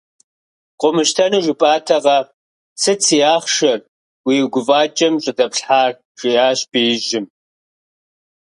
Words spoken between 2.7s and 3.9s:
сыт си ахъшэр